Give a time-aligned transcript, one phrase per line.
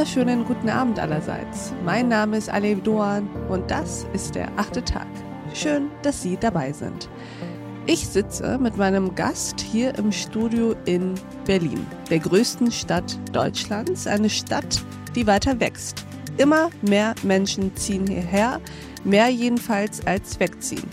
[0.00, 1.74] wunderschönen guten Abend allerseits.
[1.84, 5.06] Mein Name ist Alev Doan und das ist der achte Tag.
[5.52, 7.10] Schön, dass Sie dabei sind.
[7.84, 14.30] Ich sitze mit meinem Gast hier im Studio in Berlin, der größten Stadt Deutschlands, eine
[14.30, 14.82] Stadt,
[15.14, 16.06] die weiter wächst.
[16.38, 18.58] Immer mehr Menschen ziehen hierher,
[19.04, 20.88] mehr jedenfalls als wegziehen.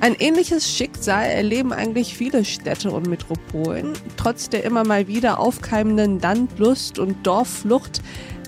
[0.00, 3.94] Ein ähnliches Schicksal erleben eigentlich viele Städte und Metropolen.
[4.16, 8.00] Trotz der immer mal wieder aufkeimenden Landlust und Dorfflucht,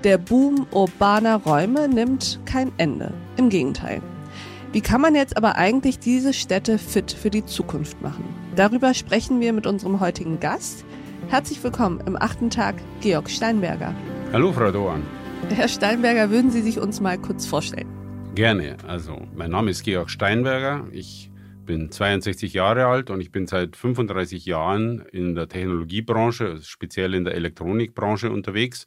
[0.04, 3.12] der Boom urbaner Räume nimmt kein Ende.
[3.36, 4.00] Im Gegenteil.
[4.72, 8.24] Wie kann man jetzt aber eigentlich diese Städte fit für die Zukunft machen?
[8.56, 10.84] Darüber sprechen wir mit unserem heutigen Gast.
[11.28, 13.94] Herzlich willkommen im achten Tag, Georg Steinberger.
[14.32, 15.02] Hallo, Frau Doan.
[15.50, 17.88] Herr Steinberger, würden Sie sich uns mal kurz vorstellen?
[18.34, 18.76] Gerne.
[18.86, 20.86] Also, mein Name ist Georg Steinberger.
[20.92, 21.30] Ich
[21.66, 27.14] bin 62 Jahre alt und ich bin seit 35 Jahren in der Technologiebranche, also speziell
[27.14, 28.86] in der Elektronikbranche unterwegs.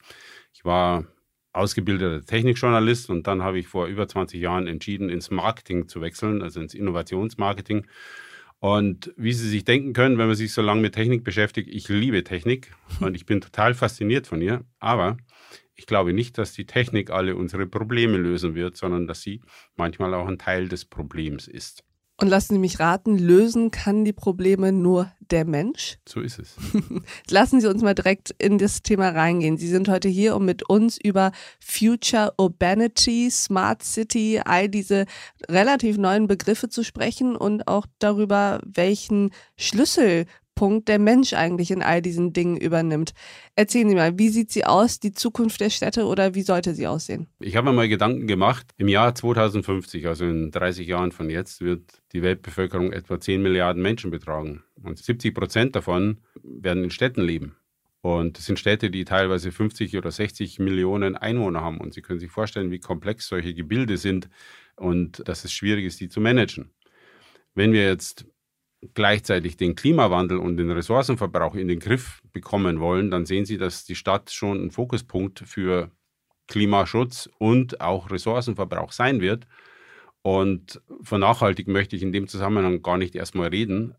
[0.54, 1.06] Ich war
[1.52, 6.42] ausgebildeter Technikjournalist und dann habe ich vor über 20 Jahren entschieden, ins Marketing zu wechseln,
[6.42, 7.86] also ins Innovationsmarketing.
[8.60, 11.90] Und wie Sie sich denken können, wenn man sich so lange mit Technik beschäftigt, ich
[11.90, 14.64] liebe Technik und ich bin total fasziniert von ihr.
[14.80, 15.18] Aber
[15.76, 19.42] ich glaube nicht, dass die Technik alle unsere Probleme lösen wird, sondern dass sie
[19.76, 21.84] manchmal auch ein Teil des Problems ist.
[22.18, 25.98] Und lassen Sie mich raten, lösen kann die Probleme nur der Mensch?
[26.08, 26.56] So ist es.
[27.30, 29.58] lassen Sie uns mal direkt in das Thema reingehen.
[29.58, 35.06] Sie sind heute hier, um mit uns über Future Urbanity, Smart City, all diese
[35.50, 41.82] relativ neuen Begriffe zu sprechen und auch darüber, welchen Schlüssel Punkt der Mensch eigentlich in
[41.82, 43.14] all diesen Dingen übernimmt.
[43.56, 46.88] Erzählen Sie mal, wie sieht sie aus, die Zukunft der Städte oder wie sollte sie
[46.88, 47.28] aussehen?
[47.40, 51.62] Ich habe mir mal Gedanken gemacht, im Jahr 2050, also in 30 Jahren von jetzt,
[51.62, 54.64] wird die Weltbevölkerung etwa 10 Milliarden Menschen betragen.
[54.82, 57.56] Und 70 Prozent davon werden in Städten leben.
[58.02, 61.80] Und das sind Städte, die teilweise 50 oder 60 Millionen Einwohner haben.
[61.80, 64.30] Und Sie können sich vorstellen, wie komplex solche Gebilde sind
[64.76, 66.72] und dass es schwierig ist, die zu managen.
[67.56, 68.26] Wenn wir jetzt
[68.94, 73.86] gleichzeitig den Klimawandel und den Ressourcenverbrauch in den Griff bekommen wollen, dann sehen Sie, dass
[73.86, 75.92] die Stadt schon ein Fokuspunkt für
[76.48, 79.48] Klimaschutz und auch Ressourcenverbrauch sein wird.
[80.22, 83.96] Und von nachhaltig möchte ich in dem Zusammenhang gar nicht erstmal reden,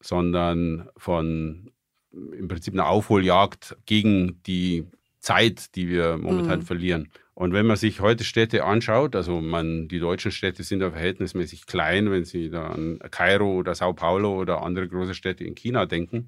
[0.00, 1.70] sondern von
[2.12, 4.86] im Prinzip einer Aufholjagd gegen die
[5.24, 6.64] Zeit, die wir momentan mhm.
[6.64, 7.08] verlieren.
[7.32, 11.66] Und wenn man sich heute Städte anschaut, also man, die deutschen Städte sind ja verhältnismäßig
[11.66, 15.86] klein, wenn Sie da an Kairo oder Sao Paulo oder andere große Städte in China
[15.86, 16.26] denken.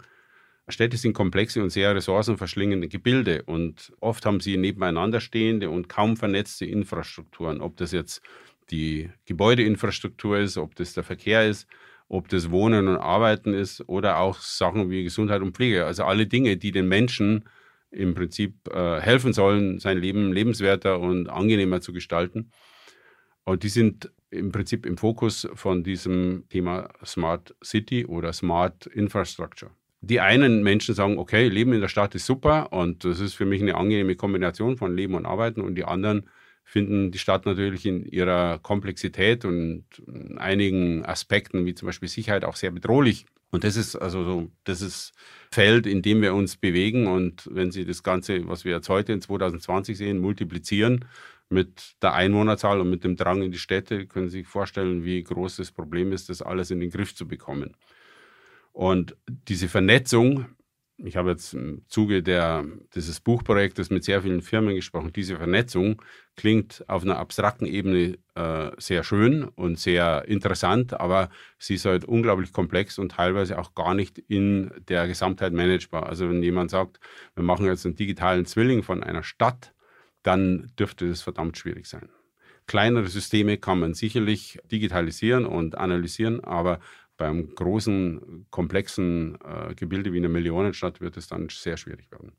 [0.69, 6.17] Städte sind komplexe und sehr ressourcenverschlingende Gebilde und oft haben sie nebeneinander stehende und kaum
[6.17, 7.61] vernetzte Infrastrukturen.
[7.61, 8.21] Ob das jetzt
[8.73, 11.69] die Gebäudeinfrastruktur ist, ob das der Verkehr ist,
[12.09, 15.87] ob das Wohnen und Arbeiten ist oder auch Sachen wie Gesundheit und Pflege.
[15.87, 17.45] Also alle Dinge, die den Menschen
[17.97, 22.51] im Prinzip äh, helfen sollen, sein Leben lebenswerter und angenehmer zu gestalten.
[23.45, 29.71] Und die sind im Prinzip im Fokus von diesem Thema Smart City oder Smart Infrastructure.
[30.01, 33.47] Die einen Menschen sagen, okay, Leben in der Stadt ist super und das ist für
[33.47, 35.61] mich eine angenehme Kombination von Leben und Arbeiten.
[35.61, 36.29] Und die anderen
[36.67, 39.85] finden die Stadt natürlich in ihrer Komplexität und
[40.37, 43.25] einigen Aspekten, wie zum Beispiel Sicherheit, auch sehr bedrohlich.
[43.51, 45.13] Und das ist also so, das ist
[45.53, 47.07] Feld, in dem wir uns bewegen.
[47.07, 51.05] Und wenn Sie das Ganze, was wir jetzt heute in 2020 sehen, multiplizieren
[51.49, 55.23] mit der Einwohnerzahl und mit dem Drang in die Städte, können Sie sich vorstellen, wie
[55.23, 57.77] groß das Problem ist, das alles in den Griff zu bekommen.
[58.73, 60.47] Und diese Vernetzung
[60.99, 62.65] ich habe jetzt im Zuge der,
[62.95, 65.13] dieses Buchprojektes mit sehr vielen Firmen gesprochen.
[65.13, 66.01] Diese Vernetzung
[66.37, 72.07] klingt auf einer abstrakten Ebene äh, sehr schön und sehr interessant, aber sie ist halt
[72.07, 76.07] unglaublich komplex und teilweise auch gar nicht in der Gesamtheit managebar.
[76.07, 76.99] Also wenn jemand sagt,
[77.35, 79.75] wir machen jetzt einen digitalen Zwilling von einer Stadt,
[80.23, 82.09] dann dürfte das verdammt schwierig sein.
[82.67, 86.81] Kleinere Systeme kann man sicherlich digitalisieren und analysieren, aber
[87.17, 92.33] beim großen, komplexen äh, Gebilde wie eine Millionenstadt wird es dann sehr schwierig werden.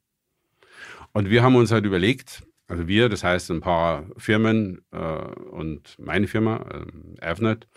[1.13, 5.95] Und wir haben uns halt überlegt, also wir, das heißt ein paar Firmen äh, und
[5.99, 6.85] meine Firma, äh,
[7.25, 7.69] Avnet,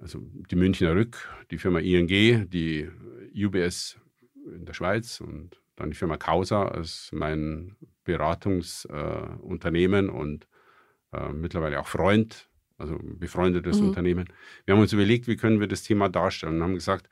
[0.00, 0.20] also
[0.50, 2.88] die Münchner Rück, die Firma ING, die
[3.34, 3.98] UBS
[4.54, 10.48] in der Schweiz und dann die Firma Causa als mein Beratungsunternehmen und
[11.12, 12.47] äh, mittlerweile auch Freund
[12.78, 13.88] also befreundetes mhm.
[13.88, 14.28] Unternehmen.
[14.64, 17.08] Wir haben uns überlegt, wie können wir das Thema darstellen und haben gesagt,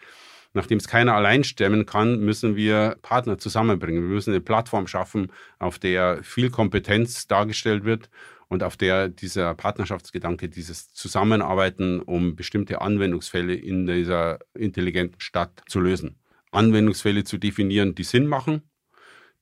[0.54, 4.02] nachdem es keiner allein stemmen kann, müssen wir Partner zusammenbringen.
[4.02, 8.08] Wir müssen eine Plattform schaffen, auf der viel Kompetenz dargestellt wird
[8.48, 15.80] und auf der dieser Partnerschaftsgedanke, dieses Zusammenarbeiten, um bestimmte Anwendungsfälle in dieser intelligenten Stadt zu
[15.80, 16.16] lösen.
[16.52, 18.62] Anwendungsfälle zu definieren, die Sinn machen,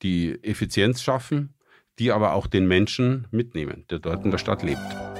[0.01, 1.53] die Effizienz schaffen,
[1.99, 5.14] die aber auch den Menschen mitnehmen, der dort in der Stadt lebt.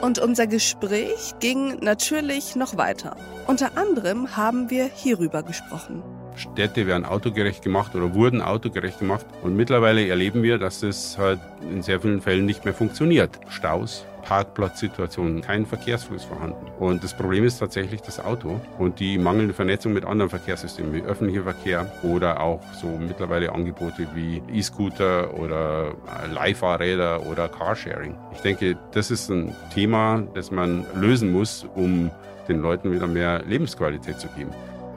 [0.00, 3.16] Und unser Gespräch ging natürlich noch weiter.
[3.46, 6.02] Unter anderem haben wir hierüber gesprochen.
[6.36, 9.26] Städte werden autogerecht gemacht oder wurden autogerecht gemacht.
[9.42, 13.38] Und mittlerweile erleben wir, dass das halt in sehr vielen Fällen nicht mehr funktioniert.
[13.48, 16.66] Staus, Parkplatzsituationen, kein Verkehrsfluss vorhanden.
[16.78, 21.02] Und das Problem ist tatsächlich das Auto und die mangelnde Vernetzung mit anderen Verkehrssystemen wie
[21.02, 25.94] öffentlicher Verkehr oder auch so mittlerweile Angebote wie E-Scooter oder
[26.32, 28.14] Leihfahrräder oder Carsharing.
[28.32, 32.10] Ich denke, das ist ein Thema, das man lösen muss, um
[32.48, 34.50] den Leuten wieder mehr Lebensqualität zu geben.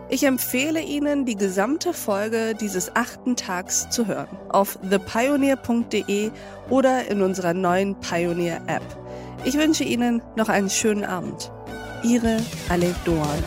[0.10, 4.28] Ich empfehle Ihnen, die gesamte Folge dieses achten Tags zu hören.
[4.50, 6.32] Auf thepioneer.de
[6.70, 8.84] oder in unserer neuen Pioneer App.
[9.46, 11.52] Ich wünsche Ihnen noch einen schönen Abend.
[12.04, 12.38] Ihre
[12.70, 13.44] Alec Doan.